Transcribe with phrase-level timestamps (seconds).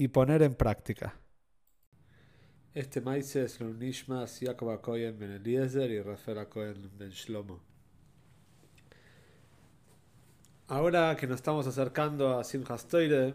[0.00, 1.14] y poner en práctica.
[2.72, 3.68] Este maíz es lo
[4.80, 7.60] Cohen Ben Eliezer y Rafael Ben Shlomo.
[10.68, 13.34] Ahora que nos estamos acercando a Simchas Toire,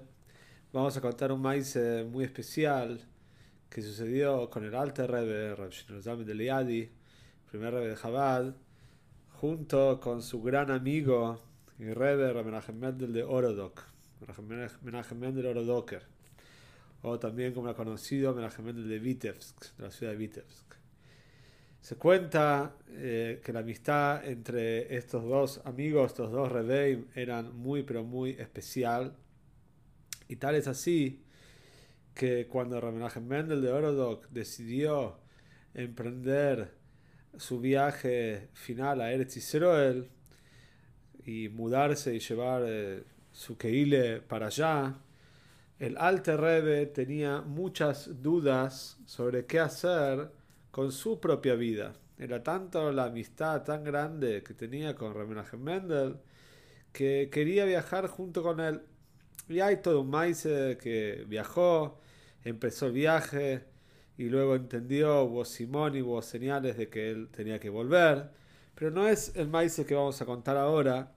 [0.74, 1.78] vamos a contar un maíz
[2.12, 3.00] muy especial
[3.70, 6.90] que sucedió con el Alter Rebbe, Rav Shinozam de Liadi,
[7.52, 8.56] primer Rebbe de Chabad,
[9.40, 11.40] junto con su gran amigo
[11.78, 13.84] y Rebbe Menachem Mendel de Orodok,
[14.82, 16.15] Menachem Mendel Orodoker
[17.02, 20.66] o también como ha conocido Menachem de Vitebsk, de la ciudad de Vitebsk.
[21.82, 27.84] Se cuenta eh, que la amistad entre estos dos amigos, estos dos Rebeim, eran muy
[27.84, 29.16] pero muy especial.
[30.28, 31.24] Y tal es así
[32.16, 35.20] que cuando Menachem Mendel de Orodok decidió
[35.76, 36.72] emprender
[37.38, 40.10] su viaje final a Eretz Israel
[41.26, 44.96] y mudarse y llevar eh, su Keile para allá,
[45.80, 50.32] el Alte Rebbe tenía muchas dudas sobre qué hacer
[50.72, 51.94] con su propia vida.
[52.18, 56.18] Era tanto la amistad tan grande que tenía con Remenachem Mendel
[56.94, 58.82] que quería viajar junto con él.
[59.50, 62.00] Y hay todo un maíz que viajó,
[62.44, 63.66] empezó el viaje
[64.18, 68.32] y luego entendió, hubo Simón y hubo señales de que él tenía que volver.
[68.76, 71.12] Pero no es el maíz que vamos a contar ahora,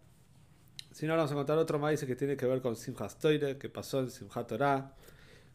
[0.98, 3.68] si no, vamos a contar otro maíz que tiene que ver con Simchat Toire, que
[3.68, 4.96] pasó en Simchat Torah,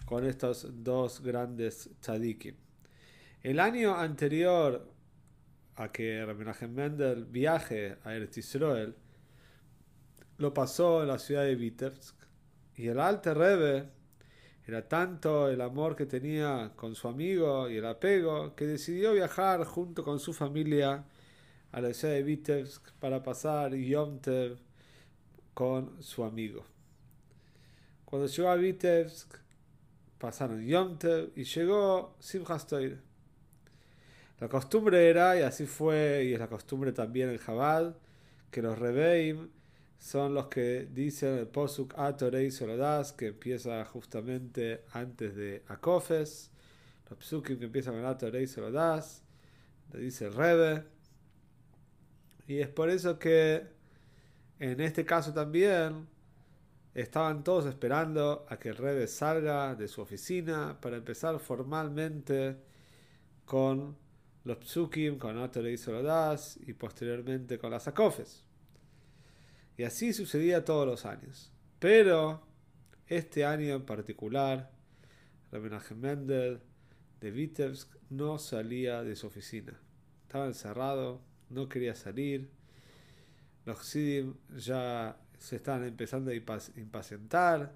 [0.05, 2.55] con estos dos grandes tzadikim.
[3.41, 4.87] El año anterior
[5.75, 8.95] a que Rabbi Mendel viaje a Eretz Israel,
[10.37, 12.15] lo pasó en la ciudad de Vitebsk.
[12.77, 13.89] Y el Alte Rebbe
[14.65, 19.65] era tanto el amor que tenía con su amigo y el apego que decidió viajar
[19.65, 21.03] junto con su familia
[21.73, 24.57] a la ciudad de Vitebsk para pasar Yom Tev
[25.53, 26.65] con su amigo.
[28.05, 29.35] Cuando llegó a Vitebsk,
[30.17, 30.97] pasaron Yom
[31.35, 32.67] y llegó Simchas
[34.39, 37.97] La costumbre era, y así fue, y es la costumbre también en Jabal,
[38.51, 39.49] que los Rebeim
[39.97, 46.51] son los que dicen el Posuk Atorei Solodas, que empieza justamente antes de Akofes.
[47.09, 49.23] Los Psukim que empiezan con Atorei Solodas,
[49.91, 50.83] le dice el Rebe.
[52.47, 53.72] Y es por eso que
[54.59, 56.07] en este caso también
[56.93, 62.57] estaban todos esperando a que el salga de su oficina para empezar formalmente
[63.45, 63.97] con
[64.43, 68.43] los psukim, con Ator y Solodas y posteriormente con las acofes.
[69.77, 71.51] Y así sucedía todos los años.
[71.79, 72.45] Pero
[73.07, 74.71] este año en particular,
[75.51, 76.61] Rabbi Mendel
[77.19, 79.79] de Vitebsk no salía de su oficina.
[80.23, 82.49] Estaba encerrado, no quería salir
[83.65, 87.73] los Sidim ya se estaban empezando a impacientar.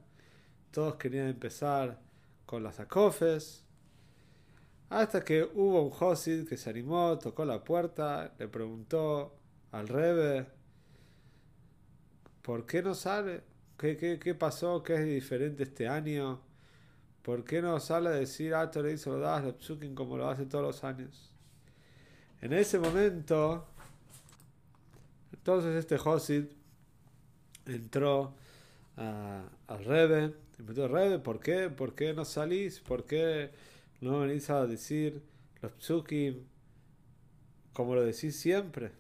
[0.72, 2.00] Todos querían empezar
[2.46, 3.64] con las acofes.
[4.90, 9.36] Hasta que hubo un Josid que se animó, tocó la puerta, le preguntó
[9.72, 10.48] al Rebe,
[12.42, 13.44] ¿por qué no sale?
[13.78, 14.82] ¿Qué, qué, pasó?
[14.82, 16.42] ¿Qué es diferente este año?
[17.22, 19.44] ¿Por qué no sale a decir, ah, te le hizo lo das,
[19.94, 21.32] como lo hace todos los años?
[22.42, 23.68] En ese momento,
[25.48, 26.44] entonces este Josid
[27.68, 28.36] entró
[28.98, 31.70] al Rebe me dijo, Rebe, ¿por qué?
[31.70, 32.82] ¿Por qué no salís?
[32.82, 33.52] ¿Por qué
[34.02, 35.22] no venís a decir
[35.62, 36.44] los psukim
[37.72, 38.92] como lo decís siempre?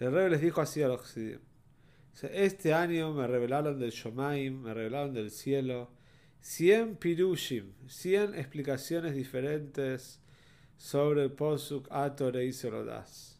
[0.00, 1.14] El Rebe les dijo así a los.
[2.32, 5.92] Este año me revelaron del Shomaim, me revelaron del cielo,
[6.40, 10.18] 100 pirushim, 100 explicaciones diferentes
[10.76, 13.33] sobre el Posuk Atore y Sorodas.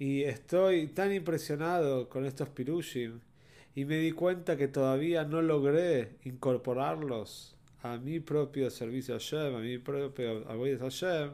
[0.00, 3.20] Y estoy tan impresionado con estos pirushim
[3.74, 9.56] y me di cuenta que todavía no logré incorporarlos a mi propio servicio a Hashem,
[9.56, 11.32] a mi propio a Hashem.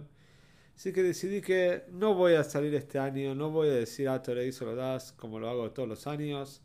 [0.75, 4.21] Así que decidí que no voy a salir este año, no voy a decir a
[4.21, 6.61] Torah y das como lo hago todos los años,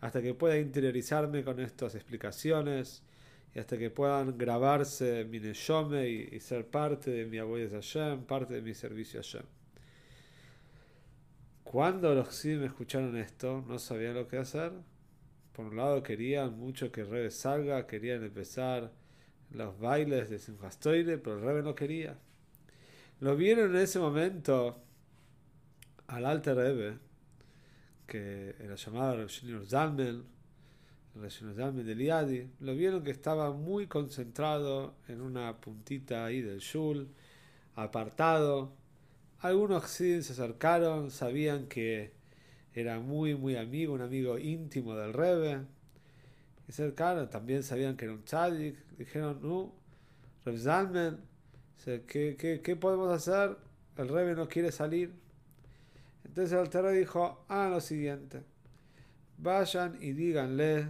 [0.00, 3.02] hasta que pueda interiorizarme con estas explicaciones
[3.56, 8.54] y hasta que puedan grabarse mi neshome y, ser parte de mi de Hashem, parte
[8.54, 9.59] de mi servicio a Hashem.
[11.70, 14.72] Cuando los me escucharon esto, no sabían lo que hacer,
[15.52, 18.90] por un lado querían mucho que Rebe salga, querían empezar
[19.52, 22.18] los bailes de Simchastoire, pero Rebe no quería.
[23.20, 24.82] Lo vieron en ese momento
[26.08, 26.98] al Alter Rebbe,
[28.08, 30.24] que era llamado el señor Zalmen,
[31.22, 36.40] el señor Zalmen de Liadi, lo vieron que estaba muy concentrado en una puntita ahí
[36.40, 37.14] del Shul,
[37.76, 38.79] apartado.
[39.40, 42.12] Algunos se acercaron, sabían que
[42.74, 45.62] era muy, muy amigo, un amigo íntimo del Rebbe.
[46.66, 48.76] Se acercaron, también sabían que era un tzadik.
[48.98, 49.72] Dijeron, no,
[50.44, 51.18] Reb Zalmen,
[51.84, 53.56] ¿qué, qué, qué podemos hacer?
[53.96, 55.12] El Rebbe no quiere salir.
[56.24, 58.42] Entonces el dijo, hagan lo siguiente.
[59.38, 60.86] Vayan y díganle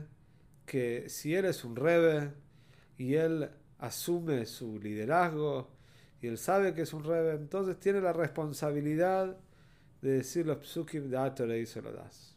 [0.66, 2.32] que si él es un Rebbe
[2.98, 3.48] y él
[3.78, 5.70] asume su liderazgo
[6.22, 9.36] y él sabe que es un Rebbe, entonces tiene la responsabilidad
[10.02, 12.36] de decir los psukim de Atore y se lo das.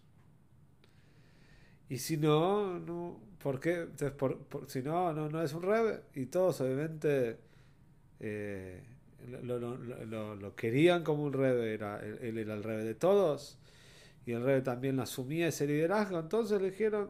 [1.90, 3.82] Y si no, no ¿por qué?
[3.82, 6.02] Entonces, por, si no, no, no es un Rebbe.
[6.16, 7.38] Y todos obviamente
[8.22, 8.82] eh,
[9.44, 13.58] lo, lo, lo, lo, querían como un Rebbe, era, él, era el Rebbe de todos.
[14.26, 16.20] Y el Rebbe también asumía ese liderazgo.
[16.20, 17.10] Entonces le dijeron,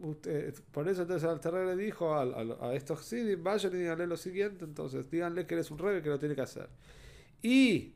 [0.00, 4.06] usted, por eso entonces el Rebbe le dijo a, a, estos Sidim, vayan y díganle
[4.06, 4.64] lo siguiente.
[4.64, 6.68] Entonces díganle que eres un Rebbe que lo tiene que hacer.
[7.42, 7.94] Y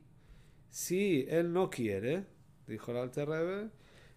[0.70, 2.24] si él no quiere,
[2.66, 3.70] dijo el Alter Rebbe,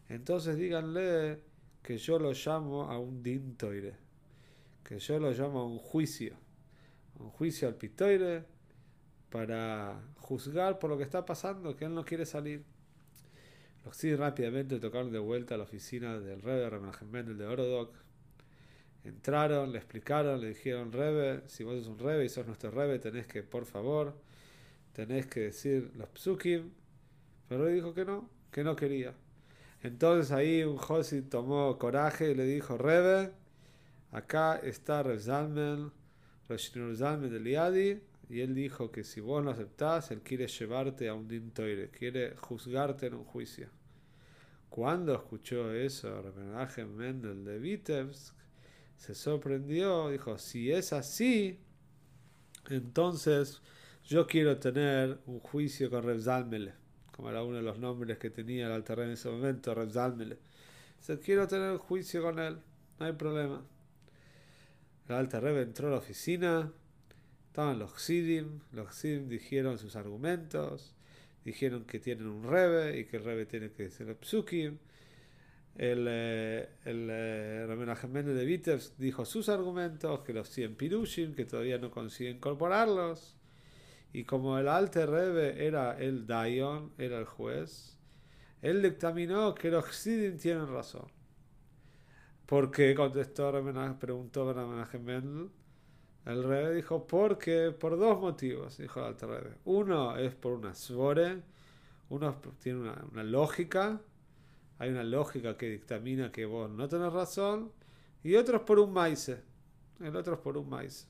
[0.10, 1.40] entonces díganle
[1.82, 3.96] que yo lo llamo a un dintoire,
[4.84, 6.36] que yo lo llamo a un juicio,
[7.20, 8.46] un juicio al pitoire
[9.30, 12.64] para juzgar por lo que está pasando, que él no quiere salir.
[13.86, 17.94] Los rápidamente tocaron de vuelta a la oficina del Rebbe Remenajem Mendel de Orodok.
[19.04, 23.00] Entraron, le explicaron, le dijeron, Rebe, si vos sos un Rebe y sos nuestro Rebe,
[23.00, 24.16] tenés que, por favor,
[24.94, 26.72] tenés que decir los psukim,
[27.50, 29.14] pero él dijo que no, que no quería.
[29.82, 33.32] Entonces ahí un Josi tomó coraje y le dijo, Rebe,
[34.12, 35.92] acá está Reb Zalmen,
[36.48, 38.02] Reb Zalmen de Liadi,
[38.34, 42.36] y él dijo que si vos no aceptás, él quiere llevarte a un dintoire, quiere
[42.36, 43.70] juzgarte en un juicio.
[44.70, 48.34] Cuando escuchó eso, Reb Mendel de Vitebsk,
[48.98, 51.60] se sorprendió, dijo, si es así,
[52.72, 53.62] entonces
[54.04, 56.74] yo quiero tener un juicio con Reb Zalmele,
[57.16, 60.40] como era uno de los nombres que tenía el Alter en ese momento, Reb Zalmele.
[60.98, 62.58] Dice, quiero tener un juicio con él,
[63.00, 63.64] no hay problema.
[65.08, 66.72] El Rebbe entró a la oficina,
[67.54, 70.96] estaban los Xidim, los Xidim dijeron sus argumentos,
[71.46, 74.80] dijeron que tienen un Rebe y que el Rebe tiene que ser el Psukim.
[75.76, 81.78] El, eh, el eh, de Vitebsk dijo sus argumentos, que los 100 Pirushim, que todavía
[81.78, 83.36] no consigue incorporarlos.
[84.14, 88.00] Y como el Alter Rebbe era el Dayon, era el juez,
[88.64, 91.06] él dictaminó que los Xidim tienen razón.
[92.48, 92.96] ¿Por qué?
[92.96, 93.52] Contestó
[94.00, 94.44] preguntó
[95.04, 95.52] Mendel.
[96.26, 99.56] El Rebbe dijo, porque por dos motivos, dijo Rebbe.
[99.66, 101.42] Uno es por una svore,
[102.10, 104.02] uno tiene una, una, lógica,
[104.80, 107.72] hay una lógica que dictamina que vos no tenés razón,
[108.24, 109.30] y otro es por un maíz.
[110.00, 111.08] El otro es por un maíz.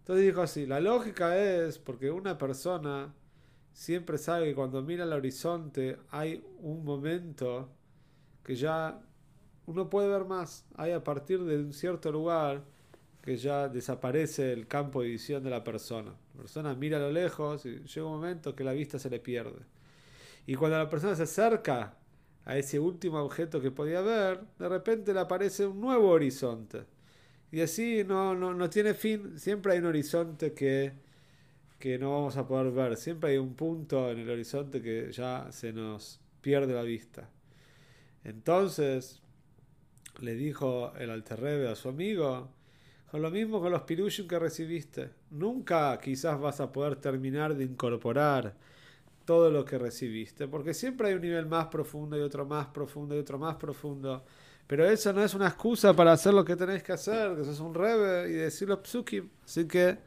[0.00, 3.12] Entonces dijo así, la lógica es porque una persona
[3.72, 7.68] siempre sabe que cuando mira al horizonte hay un momento
[8.42, 9.02] que ya
[9.66, 10.64] uno puede ver más.
[10.76, 12.64] Hay a partir de un cierto lugar
[13.26, 16.14] que ya desaparece el campo de visión de la persona.
[16.34, 19.18] La persona mira a lo lejos y llega un momento que la vista se le
[19.18, 19.58] pierde.
[20.46, 21.96] Y cuando la persona se acerca
[22.44, 26.84] a ese último objeto que podía ver, de repente le aparece un nuevo horizonte.
[27.50, 29.40] Y así no, no, no tiene fin.
[29.40, 30.92] Siempre hay un horizonte que,
[31.80, 32.96] que no vamos a poder ver.
[32.96, 37.28] Siempre hay un punto en el horizonte que ya se nos pierde la vista.
[38.22, 39.20] Entonces
[40.20, 42.54] le dijo el Alterrebe a su amigo,
[43.10, 45.10] con lo mismo con los pirushim que recibiste.
[45.30, 48.54] Nunca quizás vas a poder terminar de incorporar
[49.24, 53.14] todo lo que recibiste, porque siempre hay un nivel más profundo y otro más profundo
[53.16, 54.24] y otro más profundo.
[54.66, 57.60] Pero eso no es una excusa para hacer lo que tenés que hacer, que sos
[57.60, 59.28] un rebe y decir los psukim.
[59.44, 59.98] Así que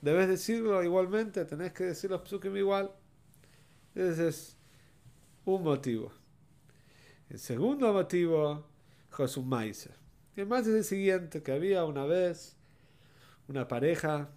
[0.00, 2.90] debes decirlo igualmente, tenés que decir los psukim igual.
[3.94, 4.56] Ese es
[5.44, 6.12] un motivo.
[7.28, 8.66] El segundo motivo.
[9.10, 10.09] Y
[10.40, 12.56] el maíz es el siguiente, que había una vez
[13.48, 14.30] una pareja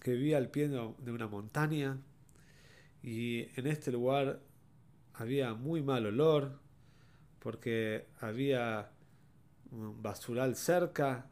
[0.00, 1.98] que vivía al pie de una montaña
[3.02, 4.40] y en este lugar
[5.14, 6.58] había muy mal olor,
[7.38, 8.90] porque había
[9.70, 11.26] un basural cerca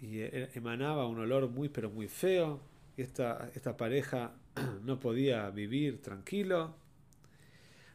[0.00, 2.60] y e, emanaba un olor muy pero muy feo.
[2.96, 4.34] Y esta, esta pareja
[4.84, 6.76] no podía vivir tranquilo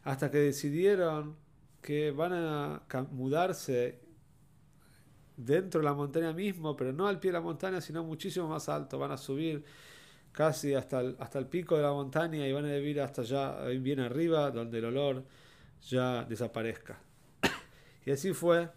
[0.03, 1.37] hasta que decidieron
[1.81, 4.08] que van a mudarse
[5.45, 8.67] dentro de la montaña mismo, pero no al pie de la montaña, sino muchísimo más
[8.69, 8.99] alto.
[8.99, 9.63] Van a subir
[10.31, 13.65] casi hasta el, hasta el pico de la montaña y van a vivir hasta allá,
[13.79, 15.23] bien arriba, donde el olor
[15.87, 16.99] ya desaparezca.
[18.05, 18.69] y así fue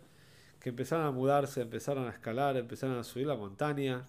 [0.61, 4.07] que empezaron a mudarse, empezaron a escalar, empezaron a subir la montaña,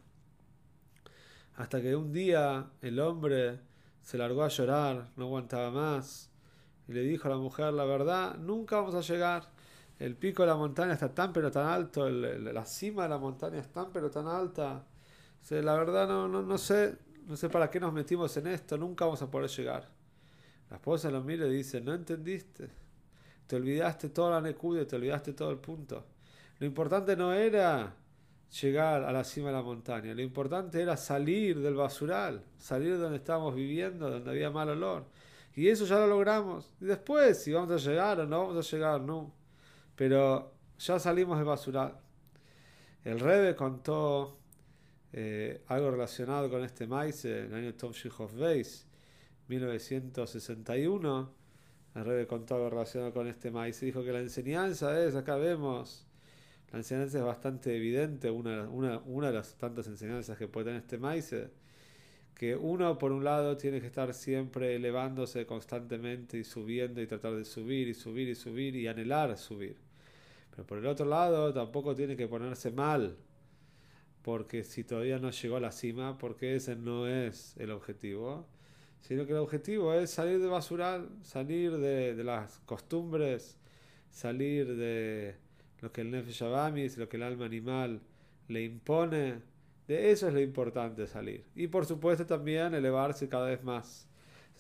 [1.56, 3.60] hasta que un día el hombre
[4.02, 6.30] se largó a llorar, no aguantaba más,
[6.88, 9.50] y le dijo a la mujer, la verdad, nunca vamos a llegar.
[10.00, 13.60] El pico de la montaña está tan pero tan alto, la cima de la montaña
[13.60, 14.84] es tan pero tan alta.
[15.50, 16.98] la verdad no, no, no sé,
[17.28, 19.88] no sé para qué nos metimos en esto, nunca vamos a poder llegar.
[20.70, 22.70] La esposa lo mira y dice, no entendiste.
[23.48, 26.04] Te olvidaste toda la necude, te olvidaste todo el punto.
[26.60, 27.94] Lo importante no era
[28.62, 32.98] llegar a la cima de la montaña, lo importante era salir del basural, salir de
[32.98, 35.06] donde estábamos viviendo, donde había mal olor.
[35.56, 36.72] Y eso ya lo logramos.
[36.82, 39.32] Y después, si vamos a llegar o no vamos a llegar, no.
[39.96, 41.98] Pero ya salimos del basural.
[43.04, 44.38] El Rebe contó
[45.12, 48.86] eh, algo relacionado con este maíz en el año Tom of Base,
[49.48, 51.34] 1961.
[51.96, 56.08] El Rebe contó algo relacionado con este maíz dijo que la enseñanza es, acá vemos,
[56.72, 60.82] la enseñanza es bastante evidente, una, una, una de las tantas enseñanzas que puede tener
[60.82, 61.36] este maíz,
[62.34, 67.36] que uno por un lado tiene que estar siempre elevándose constantemente y subiendo y tratar
[67.36, 69.83] de subir y subir y subir y anhelar subir.
[70.56, 73.18] Pero por el otro lado tampoco tiene que ponerse mal
[74.24, 78.48] porque si todavía no llegó a la cima, porque ese no es el objetivo,
[79.02, 83.58] sino que el objetivo es salir de basural, salir de, las costumbres,
[84.10, 85.36] salir de
[85.82, 88.02] lo que el Nefesh Abamis, lo que el alma animal
[88.48, 89.42] le impone,
[89.88, 91.44] de eso es lo importante salir.
[91.54, 94.08] Y por supuesto también elevarse cada vez más.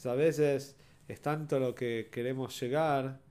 [0.04, 0.76] a veces
[1.08, 3.22] es tanto lo que queremos llegar,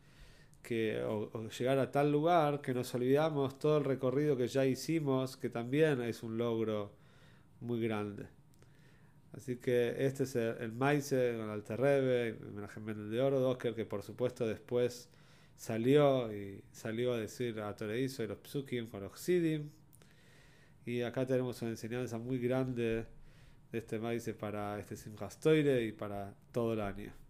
[0.62, 5.36] que, o, llegar a tal lugar que nos olvidamos todo el recorrido que ya hicimos,
[5.36, 6.92] que también es un logro
[7.60, 8.26] muy grande.
[9.36, 12.28] Así que este es el, el con el Terrebe,
[12.86, 15.08] el de Oro, Docker, que por supuesto después
[15.56, 19.70] salió y salió a decir a Toreizo y los Psukim con los Sidim.
[20.84, 23.06] Y acá tenemos una enseñanza muy grande
[23.70, 27.21] de este Maise para este Simchas y para todo el año.